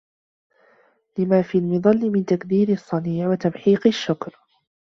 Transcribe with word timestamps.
لِمَا 1.17 1.41
فِي 1.41 1.57
الْمَطْلِ 1.57 2.09
مِنْ 2.11 2.25
تَكْدِيرِ 2.25 2.69
الصَّنِيعِ 2.71 3.29
وَتَمْحِيقِ 3.29 3.87
الشُّكْرِ 3.87 4.35